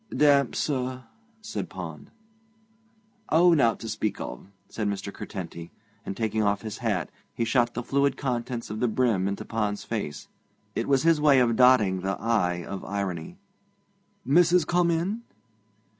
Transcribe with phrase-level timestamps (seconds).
[0.09, 1.03] 'Damp, sir,'
[1.41, 2.09] said Pond.
[3.29, 5.13] 'Oh, nowt to speak of,' said Mr.
[5.13, 5.69] Curtenty,
[6.03, 9.83] and, taking off his hat, he shot the fluid contents of the brim into Pond's
[9.83, 10.27] face.
[10.73, 13.37] It was his way of dotting the 'i' of irony.
[14.25, 15.21] 'Missis come in?'